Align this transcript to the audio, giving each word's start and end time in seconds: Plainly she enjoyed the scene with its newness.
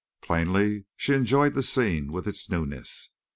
Plainly 0.23 0.85
she 0.95 1.13
enjoyed 1.13 1.53
the 1.53 1.61
scene 1.61 2.11
with 2.11 2.27
its 2.27 2.49
newness. 2.49 3.11